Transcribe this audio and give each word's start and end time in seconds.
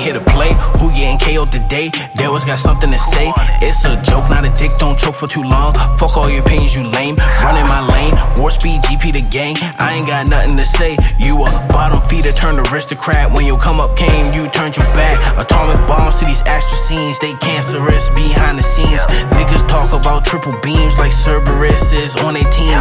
here 0.00 0.14
to 0.14 0.24
play. 0.32 0.50
Who 0.80 0.90
getting 0.92 1.18
KO'd 1.18 1.52
today? 1.52 1.90
They 2.16 2.24
always 2.24 2.44
got 2.44 2.58
something 2.58 2.90
to 2.90 2.98
say. 2.98 3.32
It's 3.60 3.84
a 3.84 4.00
joke, 4.02 4.30
not 4.30 4.44
a 4.44 4.52
dick, 4.54 4.70
don't 4.78 4.98
choke 4.98 5.14
for 5.14 5.26
too 5.26 5.42
long. 5.42 5.74
Fuck 5.98 6.16
all 6.16 6.30
your 6.30 6.42
opinions, 6.42 6.74
you 6.74 6.82
lame. 6.82 7.16
Running 7.42 7.66
my 7.68 7.82
lane, 7.84 8.14
war 8.36 8.50
speed, 8.50 8.82
GP 8.82 9.12
the 9.12 9.24
gang. 9.30 9.56
I 9.78 9.94
ain't 9.96 10.06
got 10.06 10.28
nothing 10.28 10.56
to 10.56 10.66
say. 10.66 10.96
You 11.18 11.38
a 11.42 11.50
bottom 11.70 12.00
feeder, 12.08 12.32
turned 12.32 12.58
aristocrat. 12.68 13.30
When 13.32 13.46
your 13.46 13.58
come 13.58 13.80
up 13.80 13.96
came, 13.96 14.32
you 14.32 14.48
turned 14.50 14.76
your 14.76 14.86
back. 14.94 15.20
Atomic 15.38 15.78
bombs 15.86 16.16
to 16.16 16.24
these 16.24 16.42
astral 16.42 16.80
scenes, 16.80 17.18
they 17.20 17.32
cancerous 17.38 18.10
behind 18.10 18.58
the 18.58 18.62
scenes. 18.62 19.04
Niggas 19.36 19.66
talk 19.68 19.92
about 19.92 20.24
triple 20.24 20.54
beams 20.62 20.98
like 20.98 21.12
Cerberus 21.12 21.92
is 21.92 22.16
on 22.16 22.36
a 22.36 22.44
team. 22.50 22.78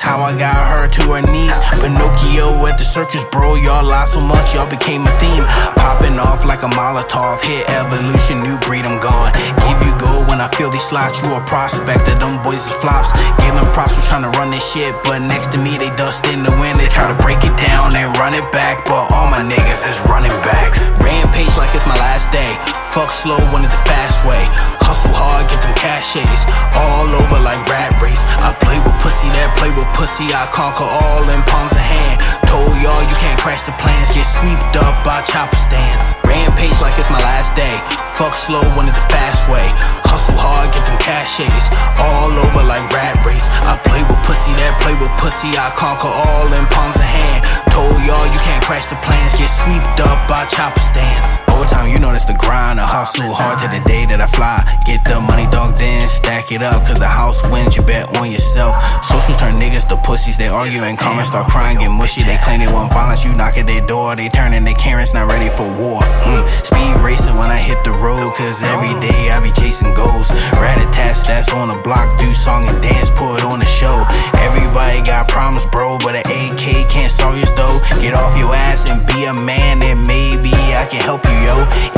How 0.00 0.20
I 0.20 0.36
got 0.36 0.56
her 0.56 0.88
to 0.88 1.02
her 1.16 1.24
knees. 1.24 1.56
Pinocchio 1.80 2.66
at 2.66 2.78
the 2.78 2.84
circus, 2.84 3.24
bro. 3.30 3.56
Y'all 3.56 3.86
lie 3.86 4.06
so 4.06 4.20
much, 4.20 4.54
y'all 4.54 4.68
became 4.68 5.02
a 5.06 5.12
theme. 5.18 5.44
Popping 5.76 6.18
off 6.18 6.44
like 6.44 6.62
a 6.62 6.70
Molotov. 6.70 7.42
Hit 7.42 7.68
evolution, 7.70 8.42
new 8.42 8.56
breed, 8.66 8.84
I'm 8.84 9.00
gone. 9.00 9.32
Give 9.62 9.78
you 9.86 9.94
gold 9.98 10.28
when 10.28 10.40
I 10.40 10.48
feel 10.56 10.70
these 10.70 10.84
slots. 10.84 11.22
You 11.22 11.34
a 11.34 11.40
prospect, 11.44 12.04
that 12.06 12.20
them 12.20 12.42
boys 12.42 12.66
is 12.66 12.76
flops. 12.78 13.12
Them 13.56 13.56
props 13.72 13.96
for 13.96 14.04
trying 14.04 14.26
to 14.28 14.32
run 14.36 14.52
this 14.52 14.60
shit, 14.60 14.92
but 15.00 15.24
next 15.24 15.48
to 15.56 15.58
me 15.58 15.72
they 15.80 15.88
dust 15.96 16.28
in 16.28 16.44
the 16.44 16.52
wind. 16.60 16.76
They 16.76 16.92
try 16.92 17.08
to 17.08 17.16
break 17.24 17.40
it 17.40 17.56
down 17.56 17.96
and 17.96 18.12
run 18.20 18.36
it 18.36 18.44
back, 18.52 18.84
but 18.84 19.08
all 19.16 19.32
my 19.32 19.40
niggas 19.40 19.80
is 19.88 19.96
running 20.04 20.34
backs. 20.44 20.84
Rampage 21.00 21.56
like 21.56 21.72
it's 21.72 21.88
my 21.88 21.96
last 21.96 22.28
day. 22.28 22.52
Fuck 22.92 23.08
slow, 23.08 23.40
wanted 23.48 23.72
the 23.72 23.82
fast 23.88 24.20
way. 24.28 24.44
Hustle 24.84 25.12
hard, 25.16 25.48
get 25.48 25.60
them 25.64 25.72
caches. 25.80 26.40
All 26.76 27.08
pussy. 29.96 30.28
I 30.36 30.44
conquer 30.52 30.84
all 30.84 31.24
in 31.24 31.40
palms 31.48 31.72
of 31.72 31.80
hand. 31.80 32.20
Told 32.46 32.76
y'all 32.78 33.04
you 33.08 33.16
can't 33.16 33.40
crash 33.40 33.64
the 33.64 33.72
plans. 33.80 34.12
Get 34.12 34.28
swept 34.28 34.76
up 34.84 35.00
by 35.02 35.24
chopper 35.24 35.56
stands. 35.56 36.12
Rampage 36.22 36.76
like 36.84 36.94
it's 37.00 37.08
my 37.08 37.18
last 37.18 37.56
day. 37.56 37.72
Fuck 38.12 38.36
slow, 38.36 38.62
wanted 38.76 38.92
the 38.92 39.06
fast 39.08 39.48
way. 39.48 39.64
Hustle 40.04 40.36
hard, 40.36 40.68
get 40.76 40.84
them 40.84 41.00
caches. 41.00 41.64
All 41.96 42.28
over 42.28 42.62
like 42.62 42.84
rat 42.92 43.16
race. 43.24 43.48
I 43.64 43.80
play 43.88 44.04
with 44.04 44.20
pussy, 44.28 44.52
that 44.60 44.76
play 44.84 44.94
with 45.00 45.10
pussy. 45.16 45.56
I 45.56 45.72
conquer 45.72 46.12
all 46.12 46.46
in 46.52 46.64
palms 46.68 47.00
of 47.00 47.08
hand. 47.08 47.40
Told 47.72 47.96
y'all 48.04 48.28
you 48.28 48.40
can't 48.44 48.62
crash 48.62 48.86
the 48.92 49.00
plans. 49.00 49.32
Get 49.40 49.48
swept 49.48 50.00
up 50.04 50.28
by 50.28 50.44
chopper 50.44 50.84
stands. 50.84 51.35
You 52.16 52.32
the 52.32 52.38
grind. 52.40 52.80
I 52.80 52.88
hustle 52.88 53.28
hard 53.28 53.60
to 53.60 53.68
the 53.68 53.84
day 53.84 54.08
that 54.08 54.24
I 54.24 54.28
fly. 54.32 54.56
Get 54.88 55.04
the 55.04 55.20
money, 55.20 55.44
dog, 55.52 55.76
then 55.76 56.08
stack 56.08 56.48
it 56.48 56.64
up. 56.64 56.80
Cause 56.88 56.96
the 56.96 57.06
house 57.06 57.44
wins, 57.52 57.76
you 57.76 57.84
bet 57.84 58.08
on 58.16 58.32
yourself. 58.32 58.72
Socials 59.04 59.36
turn 59.36 59.60
niggas 59.60 59.84
to 59.92 60.00
pussies. 60.00 60.40
They 60.40 60.48
argue 60.48 60.80
in 60.80 60.96
comments, 60.96 61.28
start 61.28 61.52
crying, 61.52 61.76
get 61.76 61.92
mushy. 61.92 62.24
They 62.24 62.40
claim 62.40 62.64
they 62.64 62.72
want 62.72 62.88
violence, 62.88 63.20
you 63.20 63.36
knock 63.36 63.60
at 63.60 63.68
their 63.68 63.84
door. 63.84 64.16
They 64.16 64.32
turning 64.32 64.64
their 64.64 64.80
Karens, 64.80 65.12
not 65.12 65.28
ready 65.28 65.52
for 65.52 65.68
war. 65.76 66.00
Mm. 66.24 66.40
Speed 66.64 67.04
racing 67.04 67.36
when 67.36 67.52
I 67.52 67.60
hit 67.60 67.84
the 67.84 67.92
road. 68.00 68.32
Cause 68.32 68.64
every 68.64 68.96
day 68.96 69.28
I 69.28 69.36
be 69.44 69.52
chasing 69.52 69.92
goals. 69.92 70.32
Rat 70.56 70.80
a 70.80 70.88
tat 70.96 71.20
that's 71.28 71.52
on 71.52 71.68
the 71.68 71.76
block. 71.84 72.16
Do 72.16 72.32
song 72.32 72.64
and 72.64 72.80
dance, 72.80 73.12
put 73.12 73.44
on 73.44 73.60
the 73.60 73.68
show. 73.68 73.92
Everybody 74.40 75.04
got 75.04 75.28
problems, 75.28 75.68
bro. 75.68 75.98
But 76.00 76.16
an 76.16 76.24
AK 76.24 76.88
can't 76.88 77.12
solve 77.12 77.36
your 77.36 77.52
though. 77.60 77.76
Get 78.00 78.16
off 78.16 78.32
your 78.40 78.54
ass 78.56 78.88
and 78.88 79.04
be 79.04 79.28
a 79.28 79.34
man, 79.36 79.84
and 79.84 80.00
maybe 80.08 80.56
I 80.72 80.88
can 80.88 81.04
help 81.04 81.28
you, 81.28 81.36
yo. 81.44 81.95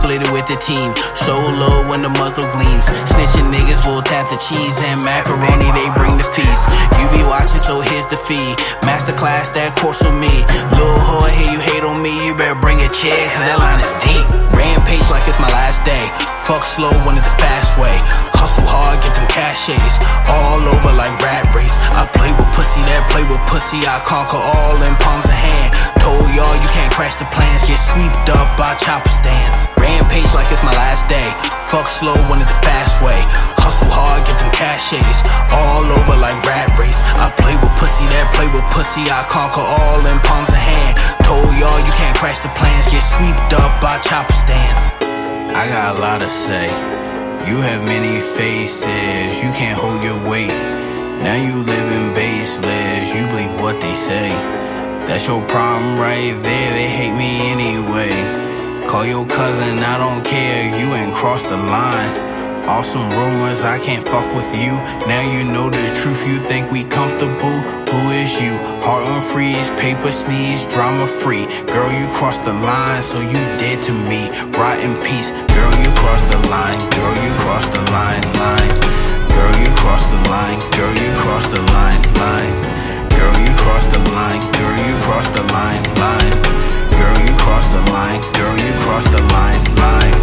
Split 0.00 0.24
it 0.24 0.32
with 0.32 0.48
the 0.48 0.56
team. 0.56 0.96
So 1.12 1.36
low 1.36 1.84
when 1.92 2.00
the 2.00 2.08
muzzle 2.16 2.48
gleams. 2.56 2.88
Snitching 3.04 3.52
niggas 3.52 3.84
will 3.84 4.00
tap 4.00 4.32
the 4.32 4.40
cheese 4.40 4.80
and 4.88 5.04
macaroni, 5.04 5.68
they 5.76 5.88
bring 5.92 6.16
the 6.16 6.24
feast. 6.32 6.72
You 6.96 7.04
be 7.12 7.20
watching, 7.28 7.60
so 7.60 7.84
here's 7.84 8.08
the 8.08 8.16
feed. 8.16 8.56
Masterclass, 8.80 9.52
that 9.52 9.76
course 9.76 10.00
with 10.00 10.16
me. 10.16 10.32
Lil' 10.72 11.04
whore, 11.04 11.28
here 11.36 11.52
you 11.52 11.60
hate 11.60 11.84
on 11.84 12.00
me, 12.00 12.16
you 12.24 12.32
better 12.32 12.56
bring 12.56 12.80
a 12.80 12.88
chair, 12.88 13.20
cause 13.36 13.44
that 13.44 13.60
line 13.60 13.76
is 13.84 13.92
deep. 14.00 14.24
Rampage 14.56 15.04
like 15.12 15.28
it's 15.28 15.36
my 15.36 15.52
last 15.52 15.84
day. 15.84 16.04
Fuck 16.48 16.64
slow, 16.64 16.90
wanted 17.04 17.20
the 17.20 17.36
fast 17.36 17.76
way. 17.76 17.92
Hustle 18.40 18.64
hard, 18.64 18.96
get 19.04 19.12
them 19.12 19.28
caches. 19.28 19.94
All 20.32 20.64
over 20.64 20.96
like 20.96 21.12
rat 21.20 21.44
race. 21.52 21.76
I 21.92 22.08
play 22.16 22.32
with 22.32 22.48
pussy, 22.56 22.80
that 22.88 23.04
play 23.12 23.24
with 23.28 23.40
pussy. 23.48 23.84
I 23.84 24.00
conquer 24.00 24.40
all 24.40 24.76
in 24.80 24.92
palms 25.04 25.28
of 25.28 25.36
hand. 25.36 25.70
Told 26.00 26.24
y'all 26.32 26.59
day. 31.10 31.28
Fuck 31.66 31.90
slow, 31.90 32.14
wanted 32.30 32.46
the 32.46 32.58
fast 32.62 32.96
way. 33.02 33.18
Hustle 33.58 33.90
hard, 33.90 34.22
get 34.24 34.38
them 34.38 34.50
caches. 34.54 35.18
All 35.50 35.82
over 35.82 36.14
like 36.16 36.38
rat 36.46 36.70
race. 36.78 37.02
I 37.18 37.28
play 37.34 37.58
with 37.58 37.74
pussy, 37.76 38.06
that 38.06 38.26
play 38.38 38.46
with 38.48 38.64
pussy. 38.70 39.10
I 39.10 39.26
conquer 39.26 39.66
all 39.66 40.00
in 40.06 40.16
palms 40.22 40.48
of 40.48 40.62
hand. 40.62 40.94
Told 41.26 41.50
y'all 41.58 41.80
you 41.82 41.94
can't 41.98 42.16
crash 42.16 42.38
the 42.40 42.50
plans. 42.54 42.86
Get 42.88 43.02
swept 43.02 43.52
up 43.58 43.74
by 43.82 43.98
chopper 43.98 44.38
stands. 44.38 44.94
I 45.54 45.66
got 45.66 45.98
a 45.98 46.00
lot 46.00 46.22
to 46.22 46.30
say. 46.30 46.70
You 47.48 47.56
have 47.64 47.82
many 47.82 48.20
faces, 48.36 49.40
you 49.42 49.50
can't 49.56 49.78
hold 49.80 50.04
your 50.04 50.20
weight. 50.28 50.52
Now 51.24 51.40
you 51.40 51.64
living 51.64 52.12
baseless, 52.14 53.14
you 53.16 53.26
believe 53.32 53.60
what 53.60 53.80
they 53.80 53.94
say. 53.94 54.28
That's 55.08 55.26
your 55.26 55.40
problem 55.48 55.98
right 55.98 56.36
there, 56.42 56.59
Call 58.90 59.06
your 59.06 59.24
cousin, 59.24 59.78
I 59.86 59.98
don't 60.02 60.24
care, 60.24 60.66
you 60.74 60.92
ain't 60.98 61.14
crossed 61.14 61.48
the 61.48 61.56
line. 61.56 62.10
Awesome 62.66 63.06
rumors, 63.14 63.62
I 63.62 63.78
can't 63.78 64.02
fuck 64.02 64.26
with 64.34 64.50
you. 64.50 64.74
Now 65.06 65.22
you 65.30 65.46
know 65.46 65.70
the 65.70 65.94
truth, 65.94 66.26
you 66.26 66.40
think 66.42 66.72
we 66.72 66.82
comfortable? 66.82 67.54
Who 67.86 68.00
is 68.10 68.34
you? 68.42 68.50
Heart 68.82 69.06
on 69.06 69.22
freeze, 69.22 69.70
paper 69.78 70.10
sneeze, 70.10 70.66
drama 70.66 71.06
free. 71.06 71.46
Girl, 71.70 71.86
you 71.94 72.10
crossed 72.10 72.44
the 72.44 72.52
line, 72.52 73.04
so 73.04 73.20
you 73.20 73.38
dead 73.62 73.78
to 73.86 73.94
me. 73.94 74.26
Rot 74.58 74.82
in 74.82 74.98
peace. 75.06 75.30
Girl, 75.30 75.74
you 75.78 75.90
crossed 75.94 76.26
the 76.26 76.42
line. 76.50 76.82
Girl, 76.90 77.14
you 77.22 77.30
crossed 77.46 77.70
the 77.70 77.84
line, 77.94 78.26
line. 78.42 78.74
Girl, 79.38 79.54
you 79.62 79.70
crossed 79.78 80.10
the 80.10 80.18
line. 80.26 80.58
Girl, 80.74 80.94
you 80.98 81.14
crossed 81.22 81.54
the 81.54 81.62
line, 81.78 82.02
line. 82.18 82.54
Girl, 83.06 83.38
you 83.38 83.54
crossed 83.54 83.94
the 83.94 84.02
line. 84.18 84.42
Girl, 84.58 84.76
you 84.82 84.94
crossed 85.06 85.32
the 85.38 85.46
line, 85.54 85.84
line 85.94 86.49
cross 89.00 89.12
the 89.12 89.22
line, 89.32 89.64
line. 89.80 90.16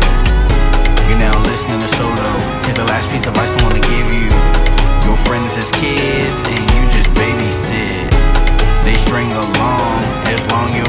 You're 1.10 1.20
now 1.20 1.38
listening 1.46 1.80
to 1.80 1.88
Solo. 1.88 2.30
Here's 2.64 2.78
the 2.78 2.86
last 2.86 3.10
piece 3.10 3.26
of 3.26 3.34
advice 3.34 3.56
I 3.58 3.64
wanna 3.64 3.82
give 3.82 4.08
you. 4.14 4.30
Your 5.08 5.18
friends 5.26 5.58
as 5.58 5.72
kids, 5.72 6.42
and 6.46 6.62
you 6.76 6.84
just 6.92 7.10
babysit. 7.18 8.12
They 8.86 8.96
string 8.96 9.32
along 9.32 9.98
as 10.30 10.40
long 10.52 10.68
you 10.76 10.87